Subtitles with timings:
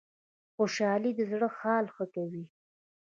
[0.55, 2.45] خوشحالي د زړه حال ښه کوي